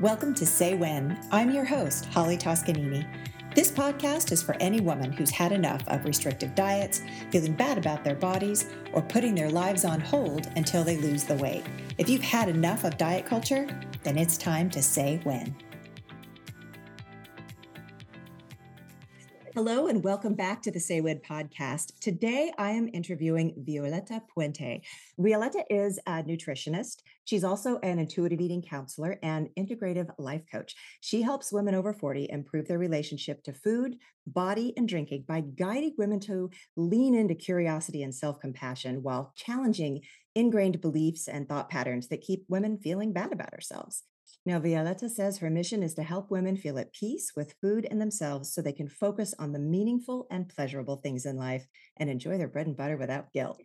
[0.00, 1.18] Welcome to Say When.
[1.32, 3.04] I'm your host, Holly Toscanini.
[3.56, 8.04] This podcast is for any woman who's had enough of restrictive diets, feeling bad about
[8.04, 11.64] their bodies, or putting their lives on hold until they lose the weight.
[11.98, 13.66] If you've had enough of diet culture,
[14.04, 15.56] then it's time to say when.
[19.58, 21.98] Hello and welcome back to the When podcast.
[21.98, 24.82] Today I am interviewing Violeta Puente.
[25.18, 26.98] Violeta is a nutritionist.
[27.24, 30.76] She's also an intuitive eating counselor and integrative life coach.
[31.00, 33.96] She helps women over 40 improve their relationship to food,
[34.28, 40.02] body, and drinking by guiding women to lean into curiosity and self compassion while challenging
[40.36, 44.04] ingrained beliefs and thought patterns that keep women feeling bad about ourselves.
[44.46, 48.00] Now, Violeta says her mission is to help women feel at peace with food and
[48.00, 51.66] themselves so they can focus on the meaningful and pleasurable things in life
[51.98, 53.60] and enjoy their bread and butter without guilt.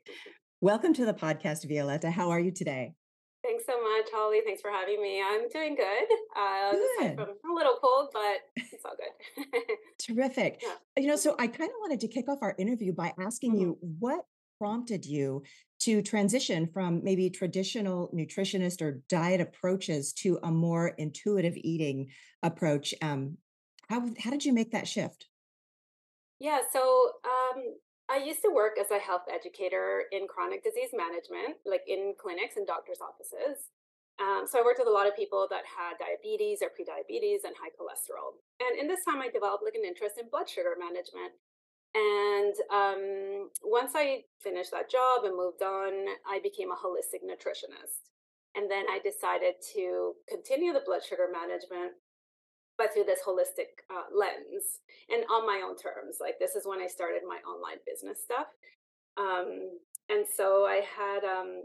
[0.62, 2.12] Welcome to the podcast, Violeta.
[2.12, 2.95] How are you today?
[3.44, 4.39] Thanks so much, Holly.
[4.45, 5.22] Thanks for having me.
[5.22, 6.08] I'm doing good.
[6.36, 7.16] Uh, good.
[7.16, 9.61] From a little cold, but it's all good.
[10.00, 10.61] Terrific.
[10.64, 11.02] Yeah.
[11.03, 13.61] You know, so I kind of wanted to kick off our interview by asking mm-hmm.
[13.61, 14.26] you what
[14.64, 15.44] prompted you
[15.78, 22.08] to transition from maybe traditional nutritionist or diet approaches to a more intuitive eating
[22.44, 22.94] approach?
[23.02, 23.36] Um,
[23.89, 25.28] how how did you make that shift?
[26.39, 26.80] Yeah, so
[27.28, 27.75] um,
[28.08, 32.55] I used to work as a health educator in chronic disease management, like in clinics
[32.55, 33.67] and doctors' offices.
[34.23, 37.52] Um, so I worked with a lot of people that had diabetes or prediabetes and
[37.59, 38.39] high cholesterol.
[38.64, 41.36] And in this time, I developed like an interest in blood sugar management
[41.95, 45.94] and um, once I finished that job and moved on,
[46.27, 48.09] I became a holistic nutritionist.
[48.55, 51.94] And then I decided to continue the blood sugar management,
[52.77, 56.17] but through this holistic uh, lens and on my own terms.
[56.19, 58.47] Like, this is when I started my online business stuff.
[59.17, 59.77] Um,
[60.09, 61.64] and so I had um,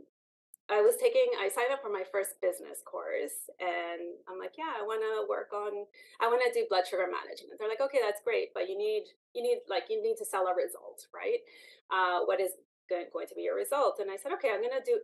[0.69, 4.77] I was taking, I signed up for my first business course and I'm like, yeah,
[4.77, 5.89] I want to work on,
[6.21, 7.57] I want to do blood sugar management.
[7.57, 10.45] They're like, okay, that's great, but you need, you need, like, you need to sell
[10.45, 11.41] a result, right?
[11.89, 12.53] Uh, what is
[12.93, 13.97] going, going to be your result?
[13.97, 15.01] And I said, okay, I'm going to do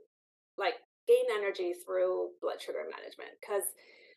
[0.60, 3.64] like gain energy through blood sugar management because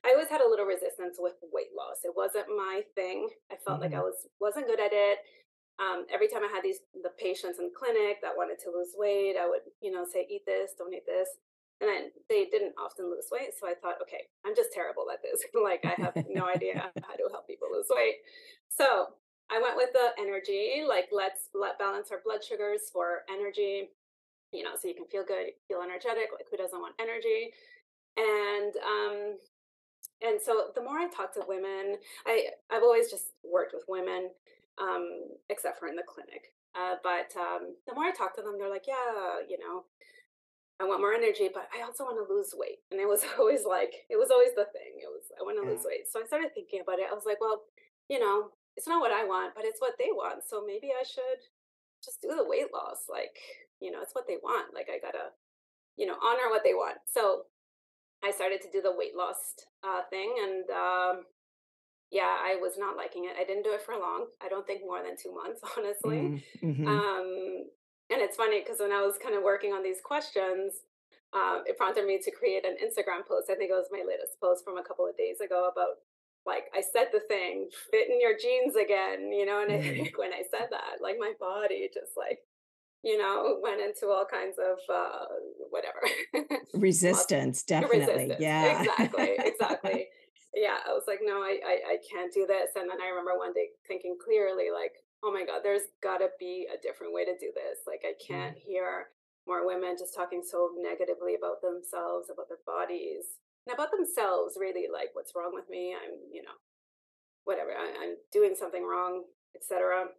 [0.06, 2.04] I always had a little resistance with weight loss.
[2.04, 3.32] It wasn't my thing.
[3.52, 3.92] I felt mm-hmm.
[3.92, 4.12] like I mm-hmm.
[4.12, 5.24] was, wasn't good at it
[5.80, 9.36] um, every time I had these the patients in clinic that wanted to lose weight,
[9.40, 11.30] I would you know say eat this, don't eat this,
[11.82, 13.54] and then they didn't often lose weight.
[13.60, 15.46] So I thought, okay, I'm just terrible at this.
[15.54, 18.26] like I have no idea how to help people lose weight.
[18.70, 19.14] So
[19.50, 23.90] I went with the energy, like let's let balance our blood sugars for energy,
[24.52, 26.34] you know, so you can feel good, feel energetic.
[26.34, 27.54] Like who doesn't want energy?
[28.18, 29.38] And um,
[30.26, 34.32] and so the more I talk to women, I I've always just worked with women
[34.82, 36.54] um, except for in the clinic.
[36.78, 39.86] Uh, but um, the more I talk to them, they're like, yeah, you know,
[40.80, 42.86] I want more energy, but I also want to lose weight.
[42.92, 45.02] And it was always like, it was always the thing.
[45.02, 45.74] It was, I want to yeah.
[45.74, 46.06] lose weight.
[46.06, 47.10] So I started thinking about it.
[47.10, 47.66] I was like, well,
[48.10, 50.46] you know, it's not what I want, but it's what they want.
[50.46, 51.42] So maybe I should
[52.06, 53.10] just do the weight loss.
[53.10, 53.34] Like,
[53.82, 54.74] you know, it's what they want.
[54.74, 55.34] Like, I gotta,
[55.98, 57.02] you know, honor what they want.
[57.10, 57.50] So
[58.22, 60.38] I started to do the weight loss uh, thing.
[60.38, 61.26] And um,
[62.12, 63.36] yeah, I was not liking it.
[63.40, 64.28] I didn't do it for long.
[64.42, 66.18] I don't think more than two months, honestly.
[66.18, 66.88] Mm, mm-hmm.
[66.88, 67.68] Um,
[68.10, 70.88] and it's funny because when I was kind of working on these questions,
[71.34, 73.52] um, it prompted me to create an Instagram post.
[73.52, 76.00] I think it was my latest post from a couple of days ago about
[76.46, 79.62] like I said the thing, fit in your jeans again, you know.
[79.62, 79.74] And.
[79.74, 82.40] I think when I said that, like my body just like
[83.04, 85.26] you know, went into all kinds of uh,
[85.70, 86.00] whatever
[86.74, 88.00] resistance, definitely.
[88.00, 88.36] Resistance.
[88.40, 90.08] Yeah, exactly, exactly
[90.58, 92.74] yeah, I was like, no, I, I, I can't do this.
[92.74, 96.34] And then I remember one day thinking clearly, like, oh my God, there's got to
[96.42, 97.86] be a different way to do this.
[97.86, 98.66] Like, I can't mm.
[98.66, 99.14] hear
[99.46, 104.90] more women just talking so negatively about themselves, about their bodies, and about themselves, really,
[104.92, 105.96] like, what's wrong with me?
[105.96, 106.58] I'm, you know,
[107.46, 109.24] whatever, I, am doing something wrong,
[109.56, 110.12] etc.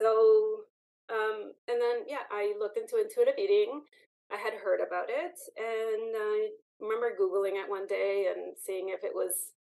[0.00, 0.68] So,
[1.10, 3.82] um, and then, yeah, I looked into intuitive eating.
[4.30, 6.50] I had heard about it and I
[6.80, 9.52] remember Googling it one day and seeing if it was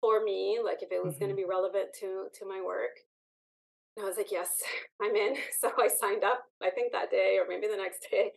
[0.00, 1.24] for me, like if it was mm-hmm.
[1.24, 2.98] going to be relevant to to my work.
[3.96, 4.48] And I was like, yes,
[5.02, 5.36] I'm in.
[5.60, 6.44] So I signed up.
[6.62, 8.32] I think that day or maybe the next day.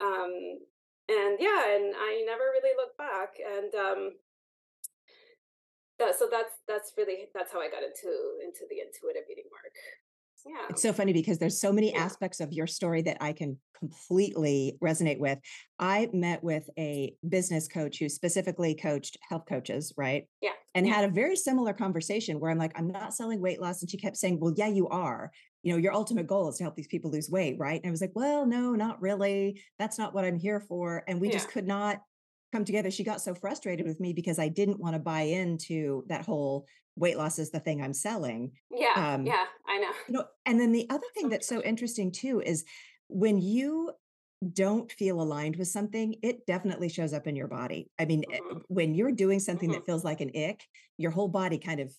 [0.00, 0.64] Um,
[1.10, 3.36] and yeah, and I never really looked back.
[3.36, 4.00] And um,
[5.98, 9.76] that, so that's that's really that's how I got into into the intuitive eating work.
[10.46, 10.66] Yeah.
[10.70, 14.76] It's so funny because there's so many aspects of your story that I can completely
[14.82, 15.38] resonate with.
[15.78, 20.24] I met with a business coach who specifically coached health coaches, right?
[20.40, 20.50] Yeah.
[20.74, 23.80] And had a very similar conversation where I'm like, I'm not selling weight loss.
[23.80, 25.32] And she kept saying, Well, yeah, you are.
[25.62, 27.80] You know, your ultimate goal is to help these people lose weight, right?
[27.82, 29.60] And I was like, Well, no, not really.
[29.78, 31.02] That's not what I'm here for.
[31.08, 31.34] And we yeah.
[31.34, 32.00] just could not
[32.52, 32.90] come together.
[32.90, 36.66] She got so frustrated with me because I didn't want to buy into that whole
[36.96, 38.52] weight loss is the thing I'm selling.
[38.70, 39.92] Yeah, Um, yeah, I know.
[40.08, 42.64] you know, and then the other thing that's so interesting too is
[43.08, 43.92] when you
[44.52, 47.90] don't feel aligned with something, it definitely shows up in your body.
[47.98, 49.72] I mean, eh, Mhm, when you're doing something mhm.
[49.72, 50.66] that feels like an ick,
[50.96, 51.94] your whole body kind of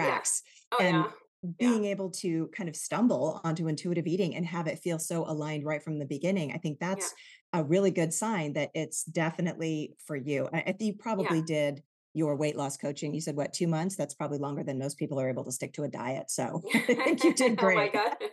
[0.00, 0.20] Yeah.
[0.20, 0.42] retracts.
[0.72, 1.12] Oh, And yeah.
[1.58, 1.68] Yeah.
[1.70, 5.64] being able to kind of stumble onto intuitive eating and have it feel so aligned
[5.64, 7.08] right from the beginning, I think Yeah.
[7.08, 7.14] that's
[7.52, 10.48] a really good sign that it's definitely for you.
[10.52, 10.98] I, think you Yeah.
[11.02, 11.82] probably did
[12.14, 13.14] your weight loss coaching.
[13.14, 13.96] You said, what, two months?
[13.96, 16.30] That's probably longer than most people are able to stick to a diet.
[16.30, 17.92] So I think you did great.
[17.94, 18.16] Oh my god.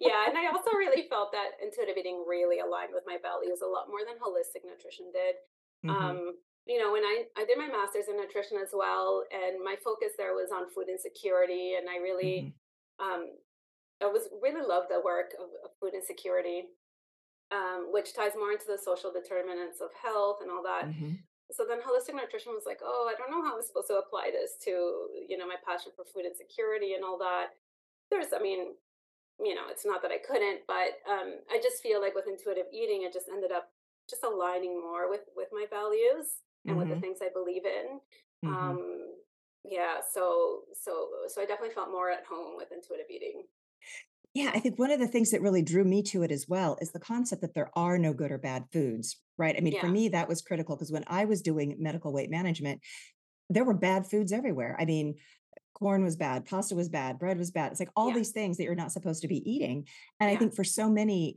[0.00, 3.66] Yeah, and I also really felt that intuitive eating really aligned with my values a
[3.66, 5.36] lot more than holistic nutrition did.
[5.82, 6.34] hmm Um,
[6.66, 10.12] you know, when I I did my master's in nutrition as well, and my focus
[10.16, 12.54] there was on food insecurity, and I really
[12.98, 13.36] hmm um
[14.02, 16.68] I was really loved the work of, of food insecurity,
[17.52, 20.90] um, which ties more into the social determinants of health and all that.
[20.92, 21.16] hmm
[21.52, 24.30] So then holistic nutrition was like, oh, I don't know how I'm supposed to apply
[24.32, 24.72] this to,
[25.28, 27.54] you know, my passion for food insecurity and all that.
[28.10, 28.74] There's, I mean,
[29.40, 32.66] you know, it's not that I couldn't, but um, I just feel like with intuitive
[32.72, 33.70] eating, it just ended up
[34.08, 38.00] just aligning more with with my values and with the hmm things I believe in.
[38.42, 39.16] hmm Um,
[39.64, 43.44] yeah, so so so I definitely felt more at home with intuitive eating.
[44.34, 46.76] Yeah, I think one of the things that really drew me to it as well
[46.80, 49.56] is the concept that there are no good or bad foods, right?
[49.56, 52.80] I mean, for me, that was critical because when I was doing medical weight management,
[53.50, 54.76] there were bad foods everywhere.
[54.80, 55.16] I mean,
[55.74, 57.72] corn was bad, pasta was bad, bread was bad.
[57.72, 59.86] It's like all yeah, these things that you're not supposed to be eating.
[60.20, 61.36] And I think for so many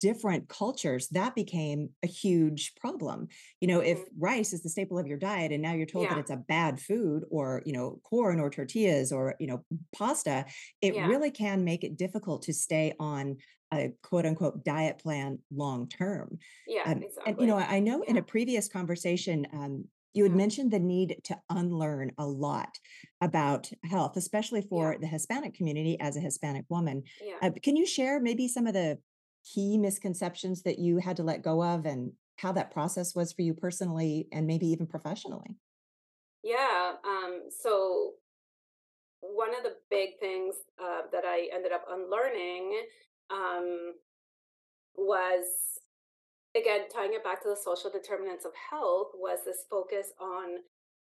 [0.00, 3.28] different cultures, that became a huge problem.
[3.60, 6.10] You know, if hmm rice is the staple of your diet and now you're told
[6.10, 9.64] that it's a bad food or, you know, corn or tortillas or, you know,
[9.94, 10.46] pasta,
[10.80, 13.36] it yeah, really can make it difficult to stay on
[13.72, 16.38] a quote unquote diet plan long term.
[16.66, 17.56] yeah, Um, and, you know.
[17.58, 22.12] I know in a previous conversation, um, you had yeah, mentioned the need to unlearn
[22.18, 22.78] a lot
[23.20, 27.04] about health, especially yeah, for the Hispanic community as a Hispanic woman.
[27.20, 27.38] yeah.
[27.40, 28.98] Uh, can you share maybe some of the
[29.44, 33.42] key misconceptions that you had to let go of and how that process was for
[33.42, 35.56] you personally and maybe even professionally?
[36.42, 36.92] Yeah.
[37.04, 38.12] Um, so
[39.20, 42.82] one of the big things uh, that I ended up unlearning
[43.30, 43.94] um,
[44.96, 45.44] was
[46.56, 50.58] again tying it back to the social determinants of health was this focus on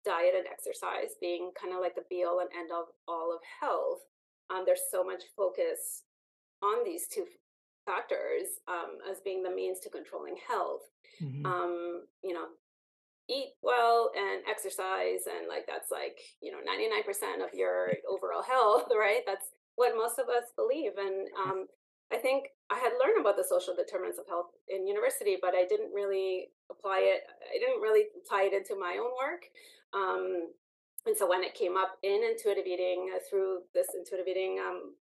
[0.05, 3.41] diet and exercise being kind of like the be all and end of all of
[3.61, 4.01] health.
[4.51, 6.05] Um, there's so much focus
[6.63, 7.27] on these two
[7.89, 10.85] factors um, as being the means to controlling health.
[11.19, 12.47] hmm Um, you know,
[13.29, 18.89] eat well and exercise and like that's like you know 99% of your overall health
[18.97, 21.67] right that's what most of us believe and um,
[22.13, 25.65] i think i had learned about the social determinants of health in university but i
[25.69, 27.21] didn't really apply it
[27.55, 29.45] i didn't really tie it into my own work
[29.93, 30.49] um,
[31.07, 34.95] and so when it came up in intuitive eating uh, through this intuitive eating um,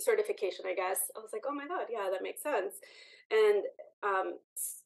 [0.00, 2.74] certification i guess i was like oh my god yeah that makes sense
[3.30, 3.64] and
[4.02, 4.38] um,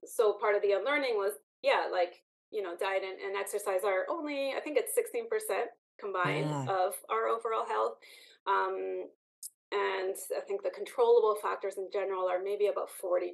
[0.04, 2.22] so part of the unlearning was yeah like
[2.52, 5.24] you know, diet and, and exercise are only, I think it's 16%
[5.98, 7.96] combined Ah, of our overall health.
[8.46, 9.08] Um,
[9.72, 13.32] and I think the controllable factors in general are maybe about 40%.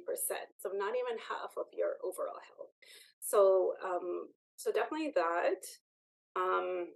[0.57, 2.71] So not even half of your overall health.
[3.19, 5.67] So, um, so definitely that.
[6.39, 6.87] Um,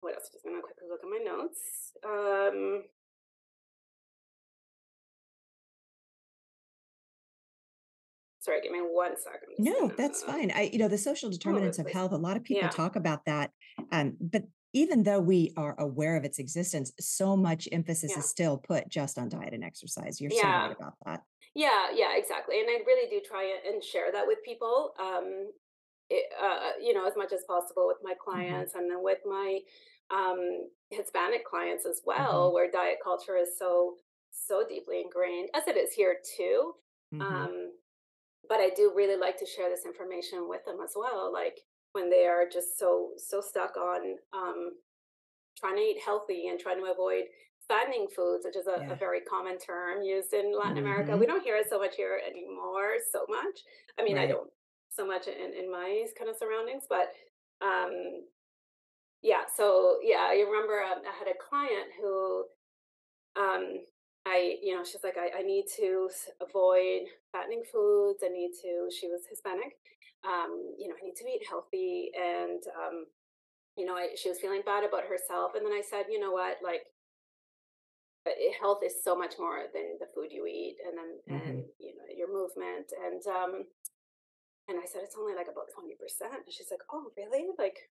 [0.00, 0.28] what else?
[0.30, 1.96] Just gonna quickly look at my notes.
[2.04, 2.84] Um,
[8.48, 9.58] sorry, give me one second.
[9.58, 10.52] No, that's fine.
[10.52, 12.68] I, you know, the social all over the determinants of health, a lot of people
[12.68, 13.52] Yeah, talk about that.
[13.90, 18.28] Um, but even though we are aware of its existence, so much emphasis yeah, is
[18.28, 20.20] still put just on diet and exercise.
[20.20, 21.22] You're so right about that.
[21.54, 22.60] Yeah, yeah, exactly.
[22.60, 24.94] And I really do try and share that with people.
[24.98, 25.52] Um,
[26.10, 29.18] it, uh, you know, as much as possible with my hmm clients and then with
[29.26, 29.60] my
[30.10, 33.96] um, Hispanic clients as hmm well, where diet culture is so
[34.30, 36.74] so deeply ingrained, as it is here too.
[37.10, 37.72] hmm Um,
[38.48, 41.60] but I do really like to share this information with them as well, like
[41.92, 44.70] when they are just so so stuck on um,
[45.58, 47.24] trying to eat healthy and trying to avoid
[47.66, 51.16] fattening foods, which is a, a very common term used in Latin America.
[51.18, 53.60] We hmm don't hear it so much here anymore, so much.
[53.98, 54.48] I mean, I don't
[54.90, 57.12] so much in, in my kind of surroundings, but
[57.60, 58.24] um,
[59.22, 59.42] yeah.
[59.54, 62.44] So yeah, I remember um, I had a client who
[63.36, 63.84] um,
[64.28, 68.20] I, you know, she's like, I, I need to avoid fattening foods.
[68.24, 69.80] I need to, she was Hispanic.
[70.24, 72.12] Um, you know, I need to eat healthy.
[72.16, 73.06] And, um,
[73.76, 75.52] you know, I, she was feeling bad about herself.
[75.56, 76.84] And then I said, you know what, like,
[78.26, 78.30] uh,
[78.60, 81.94] health is so much more than the food you eat and then and hmm you
[81.96, 83.64] know your movement and um
[84.68, 86.44] And I said, it's only like about 20%.
[86.44, 87.48] And she's like, oh, really?
[87.58, 87.88] Like,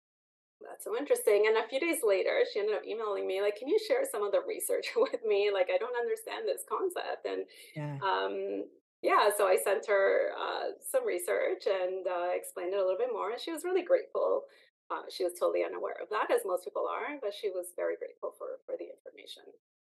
[0.61, 1.45] that's so interesting.
[1.47, 4.23] And a few days later, she ended up emailing me, like, can you share some
[4.23, 5.51] of the research with me?
[5.53, 7.25] Like, I don't understand this concept.
[7.25, 7.45] And
[7.75, 8.01] Yeah.
[8.01, 8.69] um,
[9.01, 13.11] yeah, so I sent her uh, some research and uh, explained it a little bit
[13.11, 13.31] more.
[13.31, 14.43] And she was really grateful.
[14.89, 17.97] Uh, she was totally unaware of that, as most people are, but she was very
[17.97, 19.43] grateful for for the information.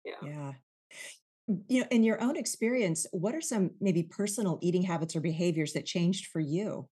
[0.04, 0.22] Yeah.
[0.22, 0.54] Yeah.
[1.70, 5.74] You know, in your own experience, what are some maybe personal eating habits or behaviors
[5.74, 6.90] that changed for you?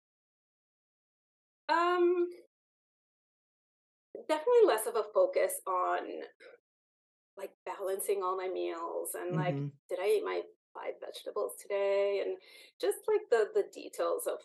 [1.69, 2.29] Um,
[4.27, 6.23] definitely less of a focus on
[7.37, 10.41] like balancing all my meals and like hmm did I eat my
[10.73, 12.37] five vegetables today and
[12.79, 14.39] just like the the details of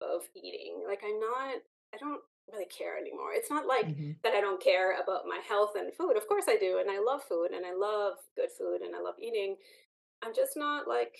[0.00, 0.84] of eating.
[0.86, 1.56] Like I'm not
[1.94, 2.20] I don't
[2.52, 3.32] really care anymore.
[3.32, 6.16] It's not like hmm that I don't care about my health and food.
[6.16, 9.00] Of course I do and I love food and I love good food and I
[9.00, 9.56] love eating.
[10.22, 11.16] I'm just not like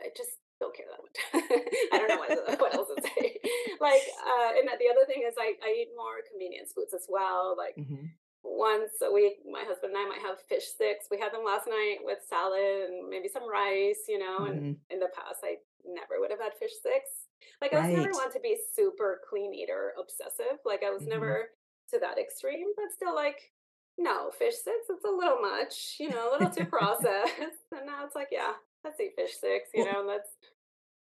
[0.00, 1.18] I just don't care that much.
[1.92, 3.38] I don't know what, what else to say.
[3.80, 7.54] like, uh, and the other thing is I, I eat more convenience foods as well.
[7.56, 8.10] Like hmm
[8.42, 11.06] once a week, my husband and I might have fish sticks.
[11.10, 14.72] We had them last night with salad and maybe some rice, you know, and hmm
[14.90, 17.28] in the past I never would have had fish sticks.
[17.60, 18.14] Like I was never Right.
[18.14, 20.58] one to be super clean eater obsessive.
[20.64, 21.50] Like I was hmm never
[21.90, 23.52] to that extreme, but still like,
[23.98, 27.66] no, fish sticks, it's a little much, you know, a little too processed.
[27.72, 28.52] And now it's like, yeah,
[28.88, 30.30] let's eat fish sticks, you well, know, let's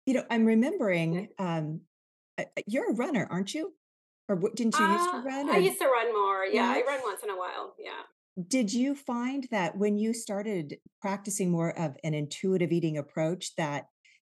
[0.05, 1.81] you know, I'm remembering um,
[2.37, 3.73] uh, uh, you're a runner, aren't you?
[4.27, 5.49] Or what, didn't you used to Uh, run?
[5.49, 6.45] I used to run more.
[6.45, 7.75] Yeah, yeah, I run once in a while.
[7.79, 8.01] Yeah.
[8.47, 13.85] did you find that when you started practicing more of an intuitive eating approach, that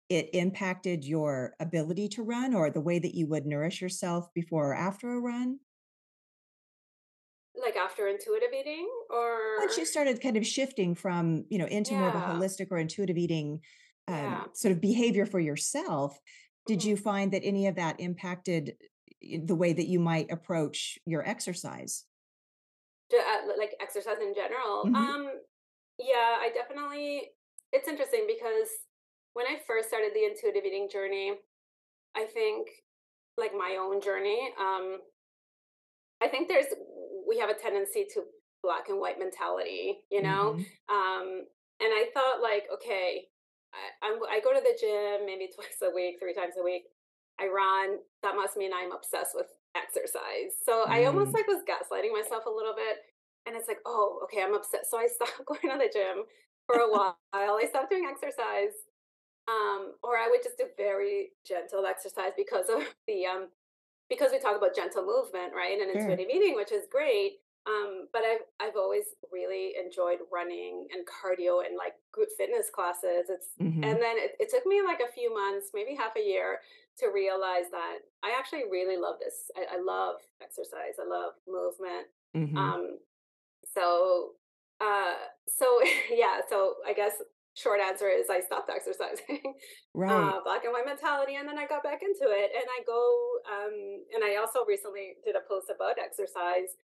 [0.10, 4.72] it impacted your ability to run or the way that you would nourish yourself before
[4.72, 5.60] or after a run?
[7.66, 11.96] Like after intuitive eating or Once you started kind of shifting from, you know, into
[11.96, 13.62] more of a holistic or intuitive eating
[14.08, 14.46] um, Yeah.
[14.54, 16.20] sort of behavior for yourself,
[16.68, 16.90] did Mhm.
[16.90, 18.78] you find that any of that impacted
[19.22, 22.06] the way that you might approach your exercise?
[23.14, 24.90] Uh, like exercise in general.
[24.90, 25.42] hmm Um
[26.00, 27.32] yeah, I definitely
[27.72, 28.70] it's interesting because
[29.34, 31.38] when I first started the intuitive eating journey,
[32.16, 32.70] I think
[33.38, 35.00] like my own journey, um
[36.22, 36.68] I think there's
[37.28, 38.24] we have a tendency to
[38.64, 40.56] black and white mentality, you know?
[40.56, 41.46] hmm Um,
[41.82, 43.28] and I thought like, okay,
[43.74, 46.86] I, I'm I go to the gym maybe twice a week, three times a week.
[47.40, 48.00] I run.
[48.24, 50.56] That must mean I'm obsessed with exercise.
[50.64, 52.98] So I almost Mm, like was gaslighting myself a little bit.
[53.46, 54.90] And it's like, oh, okay, I'm obsessed.
[54.90, 56.24] So I stopped going to the gym
[56.66, 57.18] for a while.
[57.34, 58.74] I stopped doing exercise.
[59.48, 63.50] Um, or I would just do very gentle exercise because of the um
[64.10, 66.02] because we talk about gentle movement, right, and sure.
[66.02, 67.40] intuitive eating, which is great.
[67.68, 73.26] Um, but I've I've always really enjoyed running and cardio and like group fitness classes.
[73.30, 76.22] It's hmm and then it, it took me like a few months, maybe half a
[76.22, 76.60] year,
[77.00, 79.50] to realize that I actually really love this.
[79.58, 81.02] I, I love exercise.
[81.02, 82.08] I love movement.
[82.34, 83.00] hmm Um,
[83.74, 84.34] so
[84.82, 85.16] uh,
[85.48, 85.80] so
[86.12, 86.42] yeah.
[86.50, 87.14] So I guess
[87.56, 89.56] short answer is I stopped exercising
[89.94, 90.12] Right.
[90.12, 92.52] uh, black and white mentality, and then I got back into it.
[92.56, 93.00] And I go,
[93.50, 96.76] um, and I also recently did a post about exercise.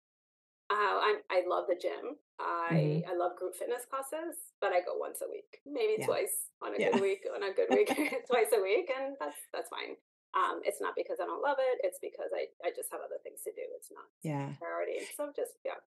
[0.70, 2.16] Uh, I'm, I love the gym.
[2.38, 6.06] I hmm I love group fitness classes, but I go once a week, maybe Yeah.
[6.06, 7.26] twice on a good week.
[7.34, 7.90] On a good week,
[8.30, 9.96] twice a week, and that's that's fine.
[10.32, 11.82] Um, it's not because I don't love it.
[11.82, 13.66] It's because I I just have other things to do.
[13.76, 14.54] It's not yeah.
[14.62, 15.02] priority.
[15.16, 15.82] So just yeah,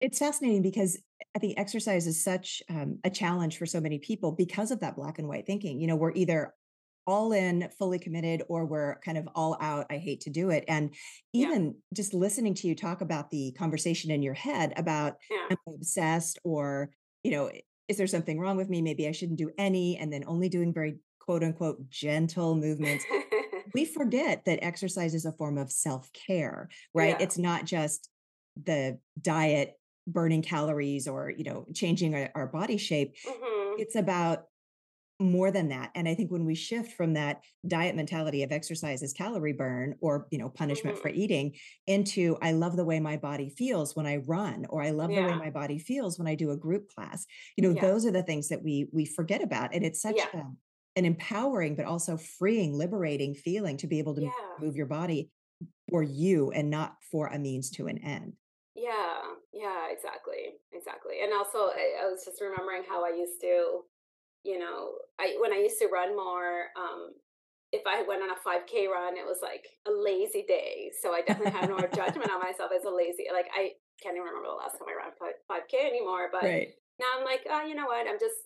[0.00, 0.98] It's fascinating because
[1.34, 4.96] I think exercise is such um, a challenge for so many people because of that
[4.96, 5.80] black and white thinking.
[5.80, 6.52] You know, we're either
[7.06, 9.86] all in, fully committed, or we're kind of all out.
[9.90, 10.64] I hate to do it.
[10.66, 10.94] And
[11.32, 15.46] yeah, even just listening to you talk about the conversation in your head about, yeah,
[15.50, 16.90] am I obsessed or,
[17.22, 17.50] you know,
[17.88, 18.82] is there something wrong with me?
[18.82, 23.04] Maybe I shouldn't do any, and then only doing very quote unquote gentle movements.
[23.74, 27.16] We forget that exercise is a form of self care, right?
[27.18, 27.24] yeah.
[27.24, 28.08] It's not just
[28.64, 29.74] the diet
[30.06, 34.44] burning calories or you know changing our, our body shape hmm it's about
[35.18, 39.02] more than that and i think when we shift from that diet mentality of exercise
[39.02, 41.54] as calorie burn or you know punishment for hmm eating
[41.86, 45.22] into i love the way my body feels when i run or i love the
[45.22, 47.24] way my body feels when i do a group class.
[47.56, 50.18] You know yeah, those are the things that we we forget about and it's such
[50.18, 50.44] yeah, a,
[50.96, 54.30] an empowering but also freeing liberating feeling to be able to yeah.
[54.60, 55.30] move your body
[55.88, 58.34] for you and not for a means to an end.
[58.74, 59.22] Yeah,
[59.56, 61.22] yeah, exactly, exactly.
[61.22, 63.82] And also, I, I was just remembering how I used to,
[64.44, 67.14] you know, I when I used to run more, um,
[67.72, 70.92] if I went on a 5K run, it was like a lazy day.
[71.00, 73.26] So I definitely had more judgment on myself as a lazy.
[73.32, 76.28] Like I can't even remember the last time I ran 5, 5K anymore.
[76.32, 76.68] But right
[77.00, 78.06] now I'm like, oh, you know what?
[78.08, 78.36] I'm just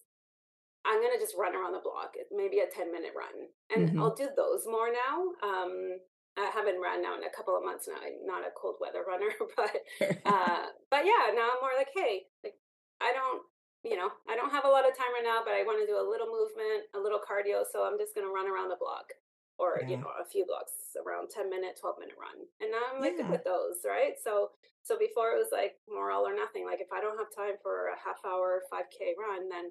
[0.84, 3.48] I'm gonna just run around the block, maybe a 10 minute run.
[3.70, 4.00] And Mhm.
[4.00, 5.32] I'll do those more now.
[5.42, 6.00] Um,
[6.40, 8.00] I haven't run now in a couple of months now.
[8.00, 9.84] I'm not a cold weather runner, but
[10.26, 12.56] uh, but yeah, now I'm more like, hey, like
[13.00, 13.44] I don't,
[13.84, 15.88] you know, I don't have a lot of time right now, but I want to
[15.88, 19.12] do a little movement, a little cardio, so I'm just gonna run around the block
[19.60, 22.48] or you know a few blocks around 10 minute 12 minute run.
[22.64, 24.16] And now i'm like good with those right?
[24.16, 27.28] So so before it was like more all or nothing like if i don't have
[27.30, 29.70] time for a half hour 5k run then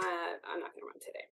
[0.00, 1.28] uh, i'm not going to run today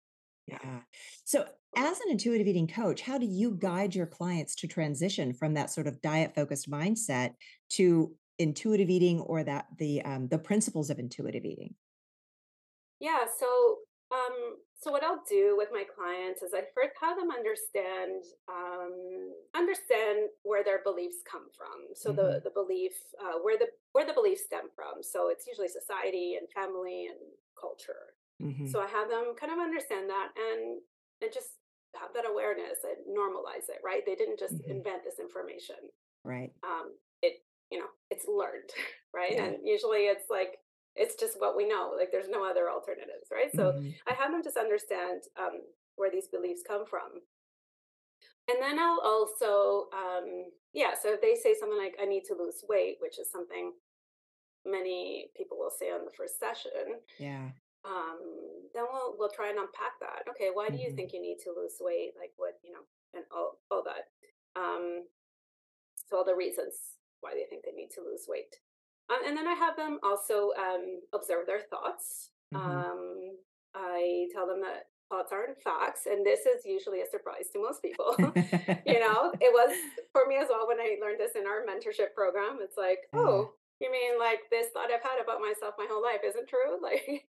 [0.47, 0.81] yeah.
[1.25, 5.55] So, as an intuitive eating coach, how do you guide your clients to transition from
[5.55, 7.35] that sort of diet focused mindset
[7.71, 11.75] to intuitive eating or that the um, the principles of intuitive eating?
[13.01, 13.79] Yeah, so
[14.11, 19.33] um so what I'll do with my clients is I first have them understand um
[19.55, 21.95] understand where their beliefs come from.
[21.95, 25.03] So the hmm the belief uh, where the where the beliefs stem from.
[25.03, 27.19] So it's usually society and family and
[27.59, 28.15] culture.
[28.41, 30.81] Hmm So I have them kind of understand that and
[31.21, 31.59] and just
[31.95, 34.03] have that awareness and normalize it, right?
[34.07, 35.77] They didn't just hmm invent this information
[36.25, 36.53] Right.
[36.65, 38.71] um, it you know it's learned
[39.15, 39.47] right Yeah.
[39.47, 40.59] and usually it's like
[40.95, 44.31] it's just what we know like there's no other alternatives right so hmm i have
[44.31, 45.61] them just understand um,
[45.97, 47.11] where these beliefs come from
[48.49, 52.35] and then i'll also um, yeah so if they say something like i need to
[52.35, 53.73] lose weight which is something
[54.65, 57.51] many people will say on the first session Yeah.
[57.85, 58.19] Um,
[58.75, 61.39] then we'll we'll try and unpack that okay why do you hmm think you need
[61.43, 62.85] to lose weight like what you know
[63.15, 64.09] and all, all that
[64.61, 65.05] um,
[66.09, 68.57] so all the reasons why they think they need to lose weight.
[69.11, 72.31] Um, and then I have them also um, observe their thoughts.
[72.53, 73.37] hmm Um,
[73.75, 77.83] I tell them that thoughts aren't facts, and this is usually a surprise to most
[77.83, 78.17] people.
[78.87, 79.77] you know, it was
[80.13, 82.59] for me as well when I learned this in our mentorship program.
[82.61, 86.21] It's like, oh, you mean like this thought I've had about myself my whole life
[86.25, 86.79] isn't true?
[86.83, 87.27] Like,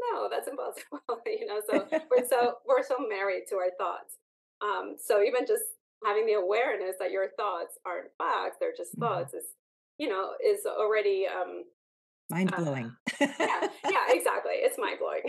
[0.00, 1.00] no, that's impossible.
[1.26, 4.16] you know, so we're so we're so married to our thoughts.
[4.60, 5.64] Um, so even just
[6.04, 9.44] having the awareness that your thoughts aren't facts, they're just hmm thoughts is,
[9.98, 11.64] you know, is already um
[12.30, 12.96] Mind uh blowing.
[13.40, 14.54] yeah, yeah, exactly.
[14.62, 15.24] It's mind blowing.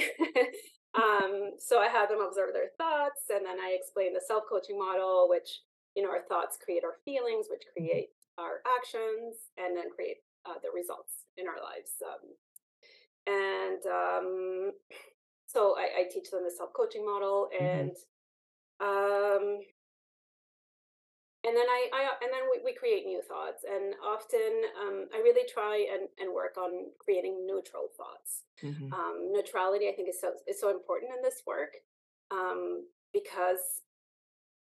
[0.96, 5.28] um, so I have them observe their thoughts and then I explain the self-coaching model,
[5.30, 5.62] which,
[5.96, 7.84] you know, our thoughts create our feelings, which Mhm.
[7.84, 11.92] create our actions and then create uh, the results in our lives.
[12.06, 12.36] Um,
[13.28, 14.72] and um,
[15.48, 17.62] so I, I teach them the self-coaching model Mhm.
[17.62, 17.96] and
[18.82, 19.60] um
[21.44, 25.18] and then I, I and then we, we create new thoughts and often um, i
[25.18, 28.90] really try and, and work on creating neutral thoughts Mhm.
[28.92, 31.74] um, neutrality i think is so is so important in this work
[32.32, 33.84] um, because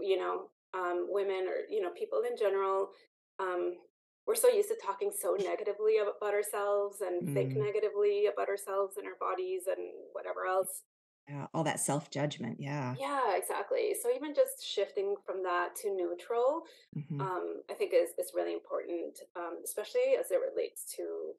[0.01, 2.91] you know um, women or you know people in general
[3.39, 3.77] um,
[4.27, 7.57] we're so used to talking so negatively about ourselves and think Mm.
[7.57, 10.85] negatively about ourselves and our bodies and whatever else
[11.29, 12.97] Yeah, all that self-judgment, yeah.
[12.97, 16.63] yeah exactly so even just shifting from that to neutral
[16.95, 17.33] Mhm.
[17.33, 21.35] um, I think is is really important, um, especially as it relates to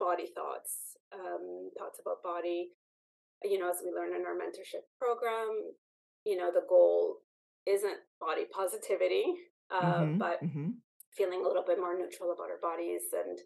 [0.00, 2.72] body thoughts, um, thoughts about body.
[3.44, 5.72] You know, as we learn in our mentorship program,
[6.24, 7.18] you know, the goal
[7.66, 9.24] isn't body positivity,
[9.70, 10.18] uh, Mhm.
[10.18, 10.82] but Mhm.
[11.16, 13.38] Feeling a little bit more neutral about our bodies and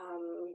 [0.00, 0.54] um,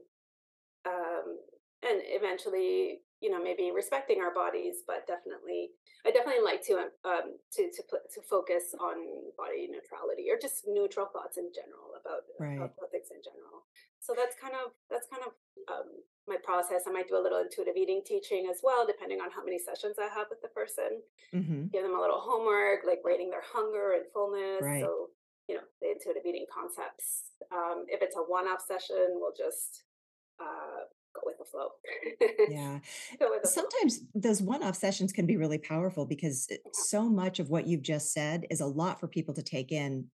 [0.85, 1.39] um,
[1.83, 5.71] and eventually, you know, maybe respecting our bodies, but definitely,
[6.05, 8.97] I definitely like to um um, to to put to focus on
[9.37, 12.57] body neutrality or just neutral thoughts in general about Right.
[12.57, 13.65] about things in general.
[13.99, 15.33] So that's kind of that's kind of
[15.67, 15.89] um,
[16.27, 16.83] my process.
[16.87, 19.97] I might do a little intuitive eating teaching as well, depending on how many sessions
[19.99, 21.01] I have with the person.
[21.33, 21.71] Mhm.
[21.71, 24.63] Give them a little homework, like rating their hunger and fullness.
[24.63, 24.83] Right.
[24.83, 25.09] So
[25.47, 27.23] you know the intuitive eating concepts.
[27.51, 29.83] Um, if it's a one-off session, we'll just
[30.41, 30.83] uh,
[31.15, 31.69] go with the flow.
[32.49, 32.79] Yeah.
[33.19, 33.39] the flow.
[33.43, 36.57] Sometimes those one-off sessions can be really powerful because Yeah.
[36.73, 40.07] so much of what you've just said is a lot for people to take in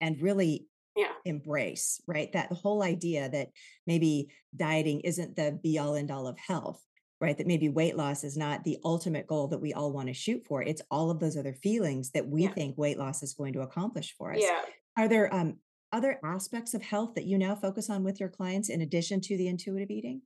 [0.00, 1.12] and really Yeah.
[1.24, 2.32] embrace, right?
[2.32, 3.50] That whole idea that
[3.86, 6.82] maybe dieting isn't the be all end all of health,
[7.20, 7.36] right?
[7.38, 10.44] That maybe weight loss is not the ultimate goal that we all want to shoot
[10.46, 10.62] for.
[10.62, 12.52] It's all of those other feelings that we Yeah.
[12.52, 14.40] think weight loss is going to accomplish for us.
[14.42, 14.62] Yeah.
[14.96, 15.58] Are there um,
[15.92, 19.36] other aspects of health that you now focus on with your clients in addition to
[19.36, 20.22] the intuitive eating?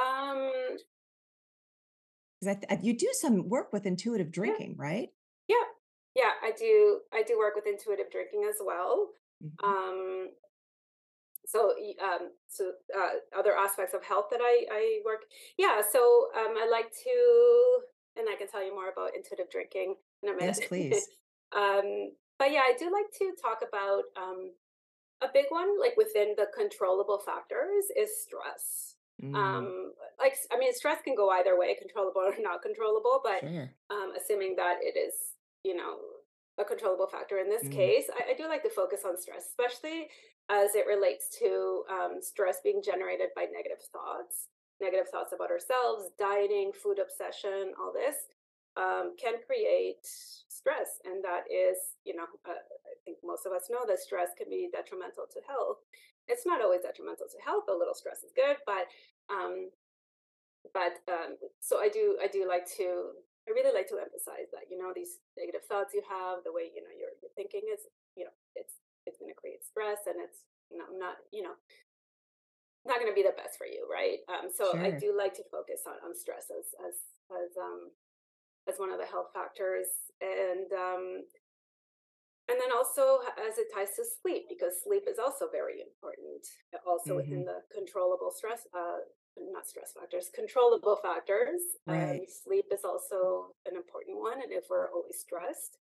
[0.00, 0.50] Um,
[2.40, 4.32] Because th- you do some work with intuitive yeah.
[4.32, 5.08] drinking, right?
[5.46, 5.56] Yeah.
[6.16, 6.32] Yeah.
[6.42, 9.10] I do I do work with intuitive drinking as well.
[9.44, 9.64] Mhm.
[9.64, 10.28] Um
[11.50, 15.22] so um so uh other aspects of health that I I work
[15.58, 17.78] yeah so um I like to
[18.16, 21.08] and I can tell you more about intuitive drinking in a minute Yes, please.
[21.56, 24.52] um but yeah I do like to talk about um
[25.22, 28.96] a big one like within the controllable factors is stress
[29.34, 33.20] um Mm, like s- i mean stress can go either way controllable or not controllable
[33.22, 33.70] but sure.
[33.90, 35.14] um assuming that it is
[35.62, 35.98] you know
[36.58, 38.04] a controllable factor in this Mm, case.
[38.12, 40.08] I, I do like to focus on stress especially
[40.50, 44.48] as it relates to um, stress being generated by negative thoughts
[44.80, 48.16] negative thoughts about ourselves dieting food obsession all this
[48.76, 53.68] um, can create stress and that is you know uh, i think most of us
[53.70, 55.78] know that stress can be detrimental to health.
[56.28, 58.86] It's not always detrimental to health a little stress is good but
[59.32, 59.70] um,
[60.74, 63.12] but um, so I do I do like to
[63.50, 66.70] I really like to emphasize that you know these negative thoughts you have the way
[66.70, 67.82] you know your your thinking is
[68.14, 68.78] you know it's
[69.10, 71.58] it's going to create stress and it's you know not you know
[72.86, 74.22] not going to be the best for you right?
[74.30, 76.96] Um so I do like to focus on on stress as as
[77.34, 77.90] as um
[78.70, 79.90] as one of the health factors
[80.22, 81.26] and um
[82.50, 86.42] and then also as it ties to sleep, because sleep is also very important,
[86.82, 91.60] also within hmm the controllable stress, uh, not stress factors, controllable factors.
[91.86, 92.20] Right.
[92.20, 94.42] Um, sleep is also an important one.
[94.42, 95.78] And if we're always stressed,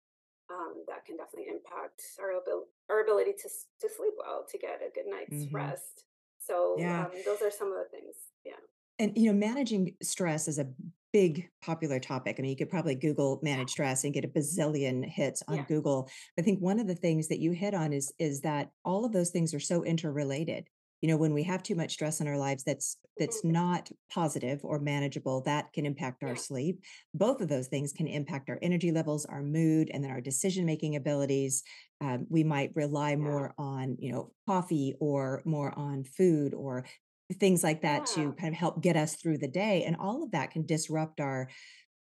[0.51, 3.49] um, that can definitely impact our, abil- our ability to,
[3.81, 6.05] to sleep well, to get a good night's hmm rest.
[6.39, 7.05] So Yeah.
[7.07, 8.17] um, those are some of the things.
[8.45, 8.55] Yeah.
[8.99, 10.69] And, you know, managing stress is a
[11.13, 12.37] big popular topic.
[12.39, 15.65] I mean, you could probably Google manage stress and get a bazillion hits on Yeah.
[15.67, 16.09] Google.
[16.39, 19.13] I think one of the things that you hit on is is that all of
[19.13, 20.69] those things are so interrelated.
[21.03, 23.53] You know, when we have too much stress in our lives that's that's Mhm.
[23.53, 26.35] not positive or manageable, that can impact our Yeah.
[26.37, 26.83] sleep.
[27.13, 30.65] Both of those things can impact our energy levels, our mood, and then our decision
[30.65, 31.63] making abilities.
[32.01, 33.25] Um, we might rely Yeah.
[33.25, 36.87] more on, you know, coffee or more on food or
[37.35, 39.85] things like that to kind of help get us through the day.
[39.85, 41.49] And all of that can disrupt our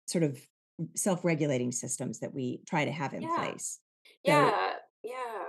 [0.08, 0.40] sort of
[0.96, 3.30] self regulating systems that we try to have in Yeah.
[3.30, 3.80] place.
[4.28, 5.47] So, Yeah, yeah,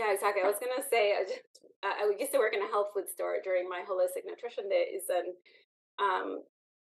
[0.00, 0.40] yeah, exactly.
[0.40, 1.44] I was gonna say, I just
[1.84, 5.12] I I used to work in a health food store during my holistic nutrition days,
[5.12, 5.28] and
[6.00, 6.28] um,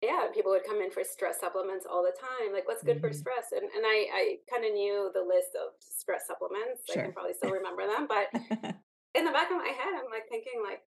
[0.02, 2.54] yeah, people would come in for stress supplements all the time.
[2.54, 3.50] Like, what's good for mhm, stress?
[3.50, 6.86] And and I I kind of knew the list of stress supplements.
[6.86, 7.02] Sure.
[7.02, 8.30] I can probably still remember them, but
[9.14, 10.82] in the back of my head, I'm like thinking like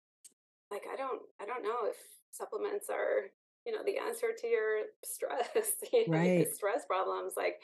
[0.71, 1.97] like I don't I don't know if
[2.31, 3.31] supplements are
[3.65, 5.51] you know the answer to your stress,
[5.93, 6.47] you know, right.
[6.53, 7.33] stress problems.
[7.37, 7.59] Like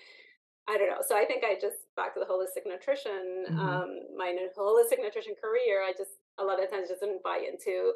[0.67, 1.01] I don't know.
[1.05, 5.33] So I think I just back to the holistic nutrition, hmm um, my holistic nutrition
[5.35, 5.81] career.
[5.83, 7.93] I just a lot of times just didn't buy into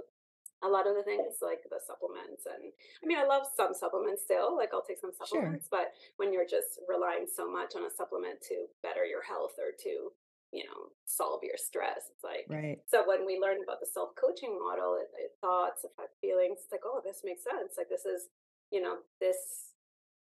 [0.63, 2.47] a lot of the things like the supplements.
[2.49, 4.56] And I mean, I love some supplements still.
[4.58, 5.28] Like I'll take some Sure.
[5.28, 9.56] supplements, but when you're just relying so much on a supplement to better your health
[9.62, 10.12] or to
[10.51, 12.80] you know solve your stress, it's like Right.
[12.88, 16.60] so when we learned about the self coaching model, it, it thoughts, affect feelings.
[16.63, 17.75] It's like oh, this makes sense.
[17.78, 18.28] Like this is
[18.71, 19.71] you know this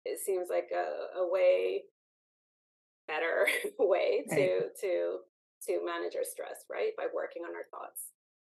[0.06, 1.84] it seems like a, a way
[3.08, 3.48] better
[3.80, 4.38] way Right.
[4.38, 5.18] to to
[5.68, 6.92] to manage our stress, right?
[6.98, 8.02] By working on our thoughts.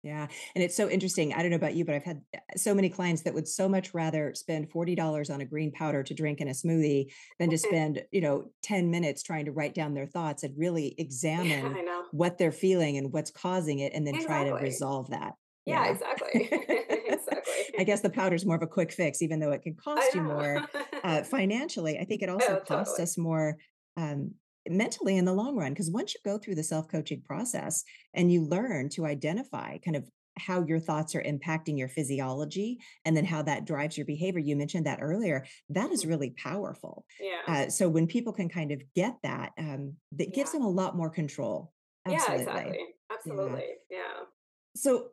[0.02, 0.26] Yeah.
[0.56, 1.32] And it's so interesting.
[1.32, 3.68] I don't know about you, but I've had uh, so many clients that would so
[3.68, 7.58] much rather spend $40 on a green powder to drink in a smoothie than to
[7.68, 12.04] spend, you know, 10 minutes trying to write down their thoughts and really examine know.
[12.10, 15.34] what they're feeling and what's causing it and then try to resolve that.
[15.66, 15.92] Yeah, Yeah.
[15.92, 16.48] exactly.
[17.78, 20.22] I guess the powder's more of a quick fix, even though it can cost you
[20.22, 20.64] more
[21.04, 21.98] uh, financially.
[21.98, 23.02] I think it also oh, costs totally.
[23.04, 23.56] us more
[23.96, 24.32] um,
[24.68, 25.72] mentally in the long run.
[25.72, 29.96] Because once you go through the self coaching process and you learn to identify kind
[29.96, 34.40] of how your thoughts are impacting your physiology and then how that drives your behavior,
[34.40, 36.08] you mentioned that earlier, that is Mhm.
[36.08, 37.04] really powerful.
[37.20, 37.40] Yeah.
[37.46, 40.96] Uh, so when people can kind of get that, um, that gives them a lot
[40.96, 41.72] more control.
[42.08, 42.42] Yeah, Absolutely.
[42.44, 42.78] exactly.
[42.78, 42.86] Yeah.
[43.14, 43.68] Absolutely.
[43.90, 44.20] Yeah.
[44.74, 45.10] So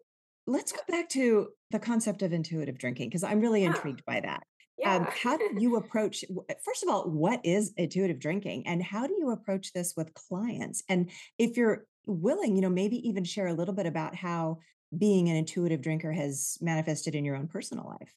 [0.48, 3.68] let's go back to the concept of intuitive drinking because I'm really Yeah.
[3.76, 4.44] intrigued by that.
[4.86, 9.08] Um, how do you approach, uh, first of all, what is intuitive drinking and how
[9.08, 10.84] do you approach this with clients?
[10.90, 14.60] And if you're willing, you know, maybe even share a little bit about how
[14.98, 18.16] being an intuitive drinker has manifested in your own personal life.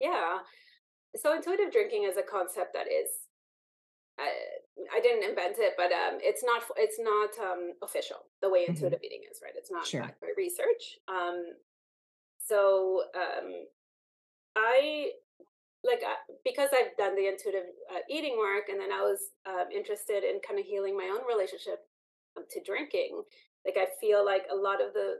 [0.00, 0.38] yeah.
[1.16, 3.08] So intuitive drinking is a concept that is
[4.18, 4.30] I,
[4.94, 8.72] I didn't invent it, but um, it's not it's not um, official the way hmm
[8.74, 9.52] intuitive eating is, right?
[9.56, 10.00] It's not Sure.
[10.02, 10.98] backed by research.
[11.08, 11.44] Um,
[12.38, 13.66] so um,
[14.56, 15.12] I
[15.84, 19.70] like uh, because I've done the intuitive uh, eating work, and then I was um,
[19.72, 21.86] interested in kind of healing my own relationship
[22.36, 23.22] um, to drinking.
[23.66, 25.18] Like I feel like a lot of the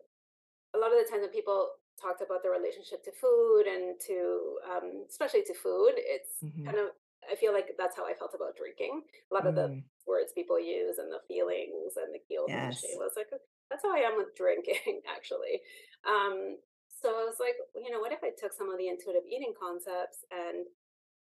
[0.75, 4.59] a lot of the times when people talked about their relationship to food and to
[4.69, 6.91] um, especially to food, it's hmm kind of
[7.31, 9.03] I feel like that's how I felt about drinking.
[9.31, 12.67] A lot of the Mm, words people use and the feelings and the guilt and
[12.69, 12.99] the shame.
[12.99, 13.01] yes.
[13.01, 13.29] I was like,
[13.71, 15.63] that's how I am with drinking, actually.
[16.07, 16.59] Um,
[17.05, 19.53] so I was like, you know, what if I took some of the intuitive eating
[19.53, 20.65] concepts and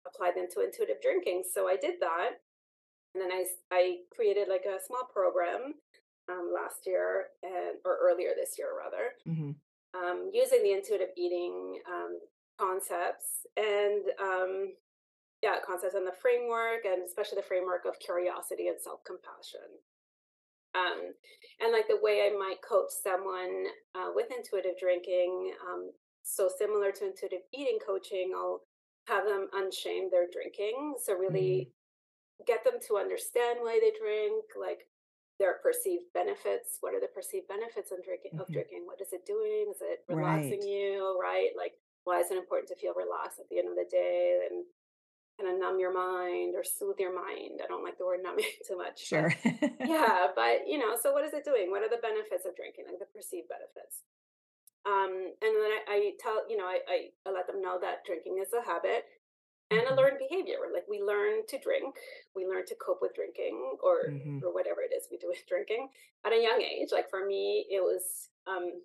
[0.02, 1.46] applied them to intuitive drinking?
[1.46, 2.42] So I did that,
[3.14, 5.78] and then I, I created like a small program
[6.26, 9.54] um, last year and or earlier this year rather hmm
[9.94, 12.18] um, using the intuitive eating um,
[12.58, 14.72] concepts and um,
[15.42, 19.64] yeah, concepts and the framework, and especially the framework of curiosity and self compassion.
[20.74, 21.14] Um,
[21.60, 25.90] and like the way I might coach someone uh, with intuitive drinking, um,
[26.22, 28.62] so similar to intuitive eating coaching, I'll
[29.08, 30.96] have them unshame their drinking.
[31.02, 31.30] So Mhm.
[31.30, 31.72] really
[32.46, 34.88] get them to understand why they drink, like
[35.38, 36.78] their perceived benefits.
[36.80, 38.32] What are the perceived benefits of drinking?
[38.38, 38.52] Of Mhm.
[38.52, 39.68] drinking, what is it doing?
[39.70, 40.66] Is it relaxing Right.
[40.66, 41.18] you?
[41.20, 41.50] Right?
[41.56, 44.46] Like, why is it important to feel relaxed at the end of the day?
[44.50, 44.64] And
[45.40, 47.60] kind of numb your mind or soothe your mind.
[47.64, 49.32] I don't like the word numbing too much, Sure.
[49.80, 51.70] yeah, but you know, so what is it doing?
[51.70, 52.84] What are the benefits of drinking?
[52.88, 54.04] Like the perceived benefits.
[54.86, 58.04] Um, and then I, I tell, you know, I, I, I let them know that
[58.04, 59.04] drinking is a habit
[59.70, 59.96] and a Mhm.
[59.96, 60.56] learned behavior.
[60.72, 61.96] Like we learn to drink,
[62.34, 64.42] we learn to cope with drinking or Mhm.
[64.42, 65.90] or whatever it is we do with drinking
[66.24, 66.92] at a young age.
[66.92, 68.82] Like for me, it was um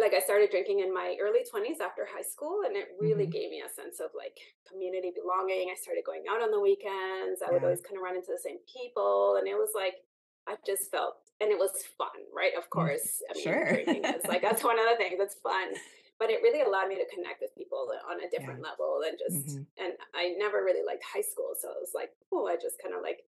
[0.00, 3.32] like I started drinking in my early 20s after high school and it really Mhm.
[3.32, 5.70] gave me a sense of like community belonging.
[5.70, 7.42] I started going out on the weekends.
[7.42, 10.04] I would always kind of run into the same people and it was like
[10.46, 12.54] I just felt and it was fun, right?
[12.56, 12.70] Of Mm.
[12.70, 13.22] course.
[13.30, 13.64] I mean, Sure.
[13.72, 15.74] drinking is like that's one of the things that's fun.
[16.18, 18.28] But it really allowed me to connect with people on a Yeah.
[18.30, 19.66] different level than just Mhm.
[19.76, 21.54] and I never really liked high school.
[21.54, 23.24] So it was like, oh, I just kind of like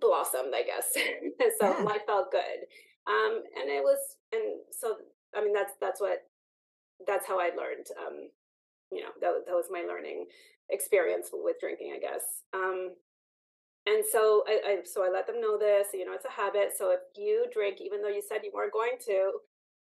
[0.00, 0.92] blossomed, I guess.
[1.58, 1.82] so Yeah.
[1.82, 2.66] life felt good.
[3.06, 4.96] Um, and it was, and so
[5.34, 6.22] I mean, that's that's what
[7.06, 7.86] that's how I learned.
[7.98, 8.28] Um,
[8.90, 10.26] you know, that was- that was my learning
[10.70, 12.22] experience with drinking, I guess.
[12.52, 12.94] Um,
[13.86, 15.88] and so I, I so I let them know this.
[15.92, 16.72] You know, it's a habit.
[16.76, 19.32] So if you drink, even though you said you weren't going to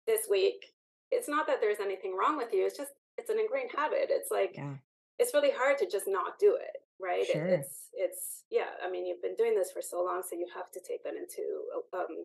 [0.06, 0.74] this week,
[1.10, 2.66] it's not that there's anything wrong with you.
[2.66, 4.08] It's just it's an ingrained habit.
[4.10, 4.74] It's like Yeah.
[5.18, 7.46] it's really hard to just not do it right it, Sure.
[7.46, 10.70] it's it's yeah i mean you've been doing this for so long so you have
[10.70, 11.44] to take that into
[11.92, 12.24] um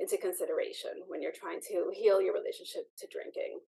[0.00, 3.60] into consideration when you're trying to heal your relationship to drinking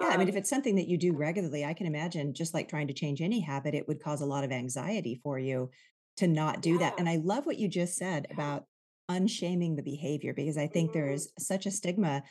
[0.00, 2.54] Yeah, I mean, if um it's something that you do regularly, I can imagine just
[2.54, 5.70] like trying to change any habit, it would cause a lot of anxiety for you
[6.16, 6.94] to not do that.
[6.98, 8.64] And I love what you just said yeah about
[9.08, 12.22] unshaming the behavior because I think there hmm is such a stigma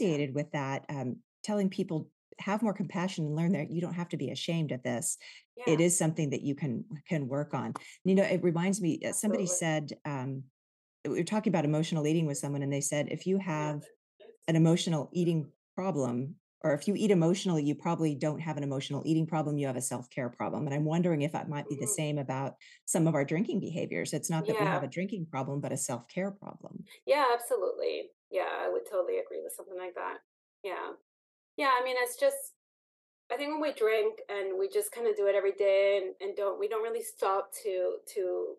[0.00, 0.84] yeah associated with that.
[0.88, 4.72] Um, telling people have more compassion and learn that you don't have to be ashamed
[4.72, 5.16] of this.
[5.66, 7.74] It yeah is something that you can can work on.
[8.04, 9.00] You know, it reminds me.
[9.06, 10.44] uh, Somebody said um,
[11.08, 13.84] we were talking about emotional eating with someone, and they said if you have
[14.48, 19.02] an emotional eating problem, or if you eat emotionally, you probably don't have an emotional
[19.06, 20.66] eating problem, you have a self-care problem.
[20.66, 23.60] And I'm wondering if that might be the hmm same about some of our drinking
[23.60, 24.12] behaviors.
[24.12, 26.88] It's not that we have a drinking problem, but a self-care problem.
[27.06, 30.18] yeah absolutely yeah i would totally agree with something like that
[30.62, 30.92] yeah
[31.56, 32.54] yeah i mean it's just
[33.32, 36.14] I think when we drink and we just kind of do it every day and,
[36.20, 38.56] and don't we don't really stop to to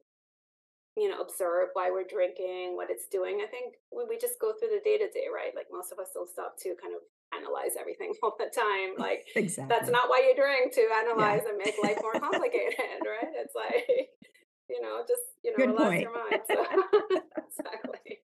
[0.98, 3.40] you know observe why we're drinking, what it's doing.
[3.46, 5.54] I think we, we just go through the day to day, right?
[5.56, 7.02] Like most of us don't stop to kind of
[7.38, 8.98] analyze everything all the time.
[8.98, 9.30] Like
[9.70, 11.06] that's not why you drink to Yeah.
[11.06, 13.32] analyze and make life more complicated, right?
[13.38, 13.86] It's like
[14.70, 16.02] you know just you know Good relax point.
[16.02, 16.42] your mind.
[16.50, 16.60] So
[17.46, 18.20] exactly.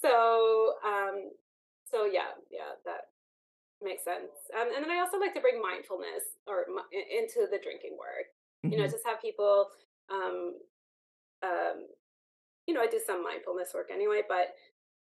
[0.00, 1.30] So um
[1.90, 3.10] so yeah yeah that
[3.82, 4.32] Makes sense.
[4.56, 8.32] Um, and then I also like to bring mindfulness or into the drinking work.
[8.62, 8.90] You know, Mhm.
[8.92, 9.68] just have people,
[10.08, 10.56] um,
[11.42, 11.88] um,
[12.66, 14.54] you know, I do some mindfulness work anyway, but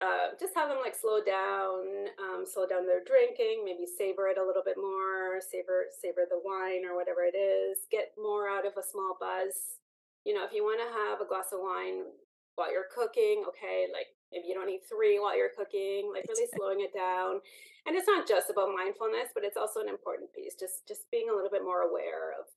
[0.01, 4.39] uh, just have them like slow down, um, slow down their drinking, maybe savor it
[4.39, 8.65] a little bit more, savor savor the wine or whatever it is, get more out
[8.65, 9.83] of a small buzz.
[10.23, 12.15] You know, if you want to have a glass of wine
[12.55, 16.47] while you're cooking, okay, like maybe you don't need three while you're cooking, like really
[16.55, 17.43] slowing it down.
[17.83, 20.55] And it's not just about mindfulness, but it's also an important piece.
[20.55, 22.47] Just just being a little bit more aware of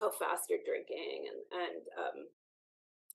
[0.00, 2.18] how fast you're drinking and and um,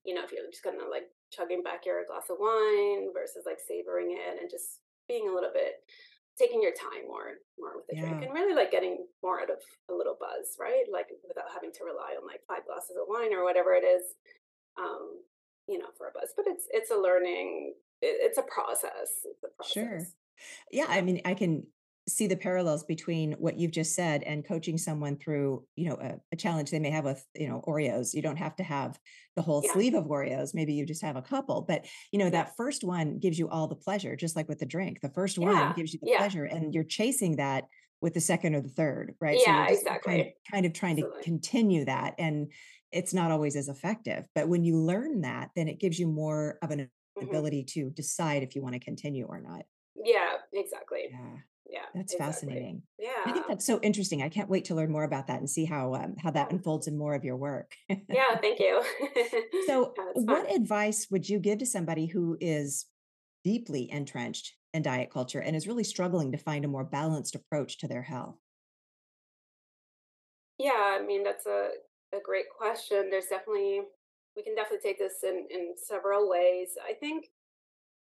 [0.06, 3.44] you know, if you're just kind of like chugging back your glass of wine versus
[3.46, 5.84] like savoring it and just being a little bit
[6.40, 9.60] taking your time more more with the drink and really like getting more out of
[9.90, 10.86] a little buzz, right?
[10.92, 14.16] Like without having to rely on like five glasses of wine or whatever it is,
[14.80, 15.22] um,
[15.68, 16.34] you know, for a buzz.
[16.36, 19.22] But it's it's a learning, it, it's a process.
[19.26, 20.00] It's a Sure.
[20.72, 21.68] Yeah, I mean, I can
[22.10, 26.20] see the parallels between what you've just said and coaching someone through, you know, a,
[26.32, 28.14] a challenge they may have with, you know, Oreos.
[28.14, 29.00] You don't have to have
[29.36, 29.72] the whole Yeah.
[29.74, 30.54] sleeve of Oreos.
[30.54, 32.32] Maybe you just have a couple, but you know, Yeah.
[32.32, 35.02] that first one gives you all the pleasure, just like with the drink.
[35.02, 36.18] The first one gives you the Yeah.
[36.18, 37.66] pleasure and you're chasing that
[38.02, 39.40] with the second or the third, right?
[39.40, 40.36] So you're Yeah, just kind of exactly.
[40.52, 42.52] kind of trying to continue that and
[42.92, 44.28] it's not always as effective.
[44.36, 47.90] But when you learn that, then it gives you more of an hmm ability to
[47.90, 49.64] decide if you want to continue or not.
[49.96, 51.10] Yeah, exactly.
[51.10, 51.42] Yeah.
[51.72, 52.50] Yeah, That's exactly.
[52.50, 52.84] fascinating.
[53.26, 54.22] I think that's so interesting.
[54.22, 56.88] I can't wait to learn more about that and see how um, how that unfolds
[56.88, 57.76] in more of your work.
[58.10, 58.84] Yeah, thank you.
[59.68, 62.88] so, yeah, what advice would you give to somebody who is
[63.46, 67.78] deeply entrenched in diet culture and is really struggling to find a more balanced approach
[67.80, 68.38] to their health?
[70.58, 71.70] Yeah, I mean, that's a,
[72.14, 73.10] a great question.
[73.10, 73.82] There's definitely,
[74.36, 76.72] we can definitely take this in, in several ways.
[76.84, 77.30] I think,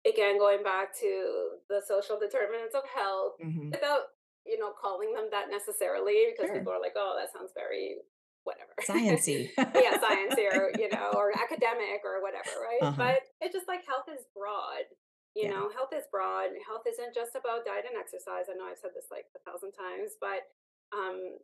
[0.08, 5.28] again, going back to the social determinants of health, hmm without, you know, calling them
[5.32, 6.58] that necessarily, because Sure.
[6.58, 7.98] people are like, oh, that sounds very
[8.44, 8.74] whatever.
[8.82, 9.52] Sciency.
[9.78, 12.82] yeah, science or, you know, or academic or whatever, right?
[12.82, 12.98] uh-huh.
[12.98, 14.90] But it's just like health is broad.
[15.36, 15.54] You Yeah.
[15.54, 16.50] know, health is broad.
[16.66, 18.50] Health isn't just about diet and exercise.
[18.50, 20.50] I know I've said this like a thousand times, but
[20.98, 21.38] um,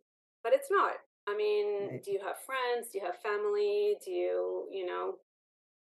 [0.44, 0.98] but it's not.
[1.28, 2.04] I mean, Right.
[2.04, 2.90] do you have friends?
[2.90, 3.98] Do you have family?
[4.04, 5.20] Do you, you know,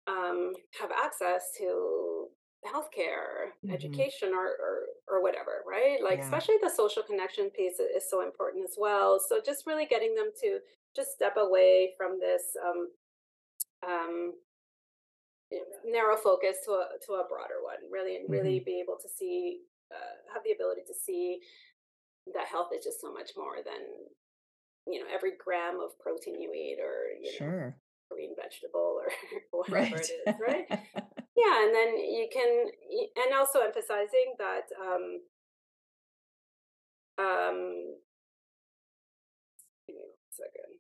[0.07, 2.29] um, have access to
[2.73, 4.79] healthcare, hmm education, or, or
[5.09, 5.99] or whatever, right?
[6.03, 6.25] Like, Yeah.
[6.25, 9.21] especially the social connection piece is so important as well.
[9.27, 10.61] So just really getting them to
[10.95, 12.89] just step away from this um,
[13.87, 14.35] um,
[15.85, 19.09] narrow focus to a to a broader one, really, and really hmm be able to
[19.09, 19.61] see,
[19.93, 21.41] uh, have the ability to see
[22.35, 23.81] that health is just so much more than
[24.87, 27.75] you know every gram of protein you eat or you know Sure.
[28.11, 29.09] green vegetable or
[29.53, 30.11] whatever it Right.
[30.11, 30.67] is, right?
[31.39, 32.71] Yeah, and then you can,
[33.17, 35.23] and also emphasizing that, um,
[37.19, 37.99] um,
[39.87, 40.79] give me one second.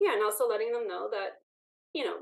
[0.00, 1.42] Yeah, and also letting them know that,
[1.94, 2.18] you know,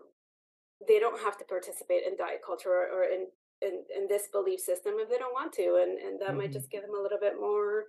[0.88, 3.28] they don't have to participate in diet culture or, or in,
[3.62, 6.52] in in this belief system if they don't want to, and and that might hmm
[6.52, 7.86] just give them a little bit more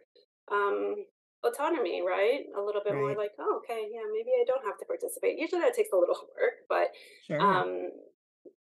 [0.52, 1.06] um,
[1.44, 2.46] autonomy, right?
[2.58, 5.40] A little bit more like, oh, okay, yeah, maybe I don't have to participate.
[5.40, 6.90] Usually that takes a little work, but
[7.22, 7.46] Sure.
[7.46, 7.92] um,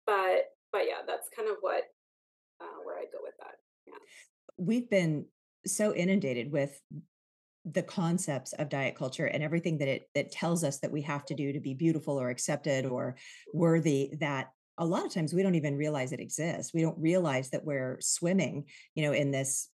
[0.09, 1.83] but but yeah, that's kind of what
[2.61, 3.55] uh, where I go with that.
[3.87, 3.93] Yeah.
[4.57, 5.25] We've been
[5.65, 6.79] so inundated with
[7.65, 11.25] the concepts of diet culture and everything that it that tells us that we have
[11.25, 13.15] to do to be beautiful or accepted or
[13.53, 16.73] worthy that a lot of times we don't even realize it exists.
[16.73, 19.69] We don't realize that we're swimming, you know, in this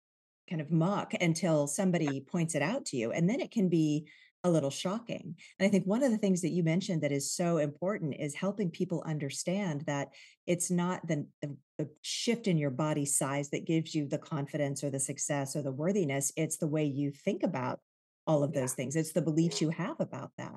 [0.49, 4.07] kind of muck until somebody points it out to you and then it can be
[4.45, 5.35] a little shocking.
[5.59, 8.35] And I think one of the things that you mentioned that is so important is
[8.35, 10.09] helping people understand that
[10.45, 14.81] it's not the, the the shift in your body size that gives you the confidence
[14.83, 16.31] or the success or the worthiness.
[16.37, 17.79] It's the way you think about
[18.27, 18.61] all of Yeah.
[18.61, 18.95] those things.
[18.95, 20.53] It's the beliefs you have about that.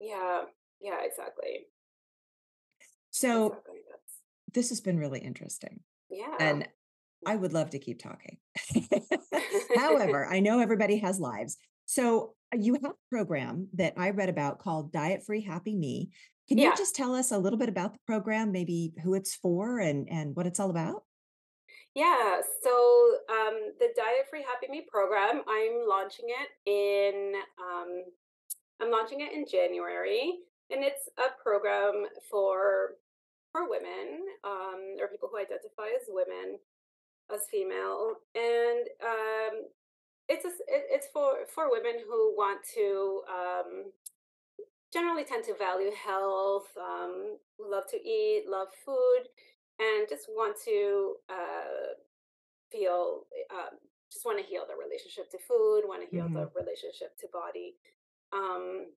[0.00, 0.42] Yeah.
[0.80, 1.68] Yeah, exactly.
[3.10, 3.74] So Exactly.
[4.52, 5.80] This has been really interesting.
[6.10, 6.34] yeah.
[6.40, 6.68] And
[7.26, 8.38] I would love to keep talking.
[9.76, 11.56] However, I know everybody has lives.
[11.86, 16.10] So you have a program that I read about called Diet Free Happy Me.
[16.48, 19.80] Can you just tell us a little bit about the program, maybe who it's for
[19.80, 21.02] and, and what it's all about?
[21.94, 22.40] Yeah.
[22.62, 22.70] So
[23.28, 28.04] um the Diet Free Happy Me program, I'm launching it in um
[28.80, 30.38] I'm launching it in January.
[30.70, 32.94] And it's a program for
[33.52, 36.58] for women, um, or people who identify as women,
[37.34, 38.14] as female.
[38.34, 39.54] And um
[40.28, 43.92] it's a, it, it's for for women who want to um
[44.92, 49.28] generally tend to value health, um, love to eat, love food,
[49.78, 51.94] and just want to uh,
[52.72, 53.78] feel, um,
[54.12, 57.26] just want to heal their relationship to food, want to heal the hmm relationship to
[57.32, 57.76] body.
[58.32, 58.92] Um,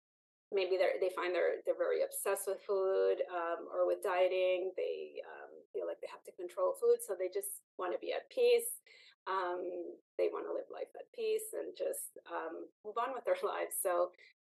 [0.52, 4.72] maybe they they find they're they're very obsessed with food um, or with dieting.
[4.78, 8.14] They um, feel like they have to control food, so they just want to be
[8.14, 8.80] at peace.
[9.28, 13.40] Um, they want to live life at peace and just um, move on with their
[13.44, 13.76] lives.
[13.82, 14.12] So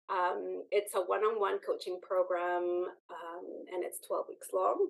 [0.09, 4.87] um, it's a one-on-one coaching program, um, and it's 12 weeks long.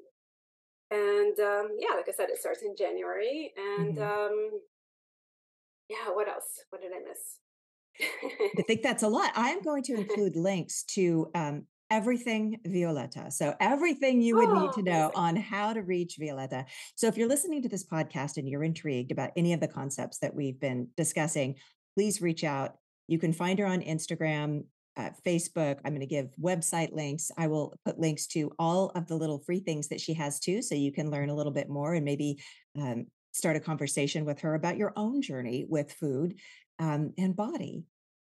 [0.89, 3.53] And um, yeah, like I said, it starts in January.
[3.57, 4.51] And hmm um,
[5.89, 6.65] yeah, what else?
[6.69, 7.39] What did I miss?
[8.59, 9.31] I think that's a lot.
[9.35, 13.31] I am going to include links to um, everything Violeta.
[13.31, 16.65] So, everything you would need oh, to know on how to reach Violeta.
[16.95, 20.19] So, if you're listening to this podcast and you're intrigued about any of the concepts
[20.19, 21.55] that we've been discussing,
[21.95, 22.75] please reach out.
[23.07, 24.65] You can find her on Instagram,
[24.97, 25.79] uh, Facebook.
[25.85, 27.31] I'm going to give website links.
[27.37, 30.61] I will put links to all of the little free things that she has too.
[30.61, 32.41] So, you can learn a little bit more and maybe
[32.79, 36.35] um, start a conversation with her about your own journey with food
[36.79, 37.83] um, and body.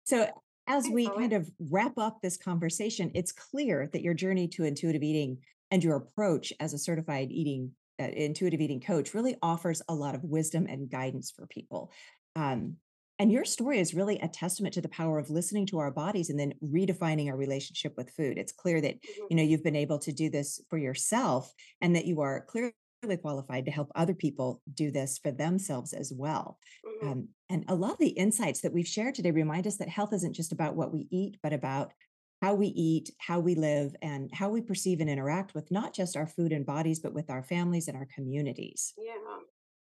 [0.03, 0.29] So,
[0.67, 5.03] as we kind of wrap up this conversation, it's clear that your journey to intuitive
[5.03, 5.39] eating
[5.71, 10.13] and your approach as a certified eating uh, intuitive eating coach really offers a lot
[10.13, 11.91] of wisdom and guidance for people.
[12.35, 12.77] Um,
[13.19, 16.29] and your story is really a testament to the power of listening to our bodies
[16.29, 18.37] and then redefining our relationship with food.
[18.37, 21.95] It's clear that Mhm, you know you've been able to do this for yourself and
[21.95, 22.73] that you are clearly
[23.21, 26.59] qualified to help other people do this for themselves as well.
[26.85, 27.11] mhm.
[27.11, 30.13] Um, and a lot of the insights that we've shared today remind us that health
[30.13, 31.93] isn't just about what we eat, but about
[32.41, 36.17] how we eat, how we live, and how we perceive and interact with not just
[36.17, 38.93] our food and bodies, but with our families and our communities.
[38.97, 39.13] Yeah.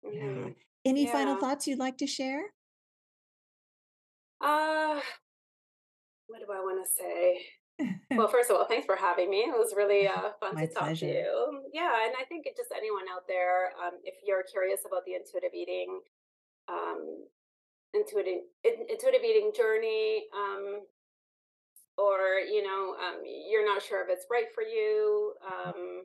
[0.05, 0.47] Mm-hmm.
[0.47, 0.51] Yeah.
[0.85, 1.13] Any yeah.
[1.13, 2.43] final thoughts you'd like to share?
[4.41, 5.01] Uh,
[6.27, 7.47] what do I want to say?
[8.11, 9.39] Well, first of all, thanks for having me.
[9.39, 11.07] It was really uh, fun to talk pleasure.
[11.07, 11.63] to you.
[11.73, 15.55] Yeah, and I think just anyone out there, um, if you're curious about the intuitive
[15.55, 16.01] eating,
[16.69, 17.27] um,
[17.93, 20.83] intuitive intuitive eating journey, um,
[21.99, 26.05] or you know, um, you're not sure if it's right for you, um,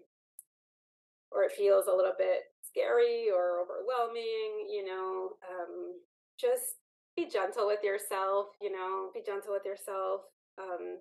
[1.32, 6.00] or it feels a little bit scary or overwhelming, you know, um,
[6.40, 6.78] just
[7.16, 10.22] be gentle with yourself, you know, be gentle with yourself.
[10.58, 10.98] Um,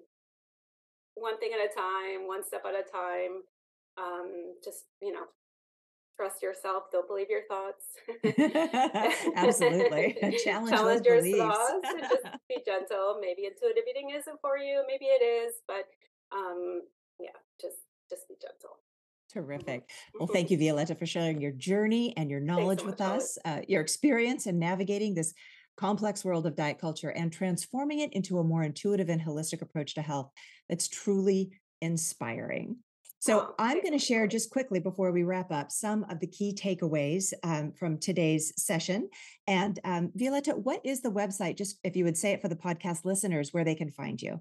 [1.20, 3.42] one thing at a time, one step at a time.
[3.98, 5.26] Um, just, you know,
[6.16, 6.84] trust yourself.
[6.92, 7.84] Don't believe your thoughts.
[9.36, 10.16] Absolutely.
[10.44, 11.38] Challenge, Challenge your beliefs.
[11.38, 11.88] thoughts.
[12.10, 13.18] just be gentle.
[13.20, 14.82] Maybe intuitive eating isn't for you.
[14.86, 15.84] Maybe it is, but
[16.34, 16.82] um,
[17.20, 17.76] yeah, just
[18.10, 18.78] just be gentle.
[19.32, 19.90] Terrific.
[20.14, 20.32] Well, mm-hmm.
[20.32, 23.60] thank you, Violeta, for sharing your journey and your knowledge so with much, us, uh,
[23.68, 25.34] your experience in navigating this
[25.78, 29.94] complex world of diet culture and transforming it into a more intuitive and holistic approach
[29.94, 30.30] to health
[30.68, 31.50] that's truly
[31.80, 32.76] inspiring.
[33.20, 36.26] So, oh, I'm going to share just quickly before we wrap up some of the
[36.28, 39.08] key takeaways um, from today's session.
[39.46, 41.56] And um, Violeta, what is the website?
[41.56, 44.40] Just if you would say it for the podcast listeners, where they can find you.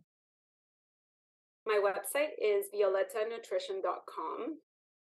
[1.66, 4.58] My website is violetanutrition.com.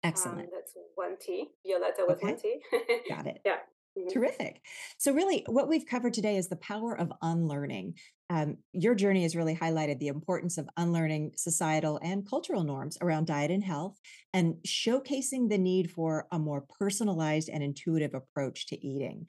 [0.04, 0.40] Excellent.
[0.40, 1.48] Um, that's one T.
[1.66, 2.28] Violeta with okay.
[2.28, 2.60] one T.
[3.10, 3.42] Got it.
[3.46, 3.58] Yeah.
[3.98, 4.10] Mm-hmm.
[4.10, 4.62] Terrific.
[4.98, 7.96] So, really, what we've covered today is the power of unlearning.
[8.30, 13.28] Um, your journey has really highlighted the importance of unlearning societal and cultural norms around
[13.28, 14.00] diet and health
[14.34, 19.26] and showcasing the need for a more personalized and intuitive approach to eating.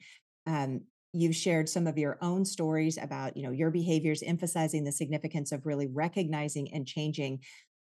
[0.47, 4.93] Um, you've shared some of your own stories about you know your behaviors emphasizing the
[4.93, 7.39] significance of really recognizing and changing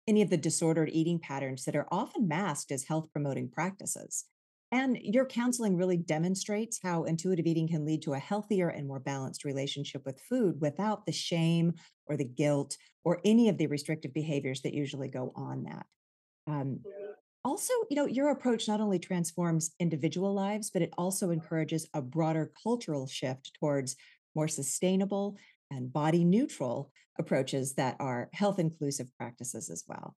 [0.09, 4.25] any of the disordered eating patterns that are often masked as health promoting practices.
[4.73, 9.01] And your counseling really demonstrates how intuitive eating can lead to a healthier and more
[9.01, 11.75] balanced relationship with food without the shame
[12.07, 15.85] or the guilt or any of the restrictive behaviors that usually go on that.
[16.47, 16.81] Um,
[17.45, 22.01] also, you know, your approach not only transforms individual lives, but it also encourages a
[22.01, 23.95] broader cultural shift towards
[24.35, 25.37] more sustainable
[25.71, 30.17] and body neutral approaches that are health inclusive practices as well.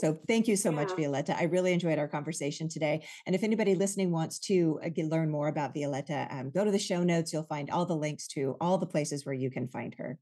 [0.00, 0.76] So thank you so yeah.
[0.76, 1.36] much, Violeta.
[1.36, 3.06] I really enjoyed our conversation today.
[3.26, 6.78] And if anybody listening wants to uh, learn more about Violeta, um, go to the
[6.78, 7.34] show notes.
[7.34, 10.18] You'll find all the links to all the places where you can find her.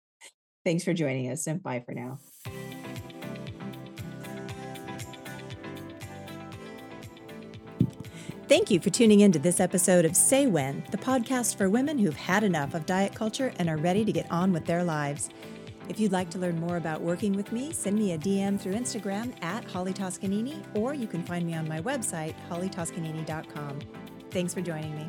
[0.65, 2.19] Thanks for joining us and bye for now.
[8.49, 11.99] Thank you for tuning in to this episode of Say When, the podcast for women
[11.99, 15.29] who've had enough of diet culture and are ready to get on with their lives.
[15.89, 18.75] If you'd like to learn more about working with me, send me a DM through
[18.75, 23.81] Instagram at Holly Toscanini, or you can find me on my website, hollytoscanini.com.
[24.31, 25.07] Thanks for joining me.